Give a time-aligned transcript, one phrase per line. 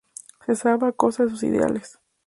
[0.47, 1.99] Se salva a costa de sus ideales.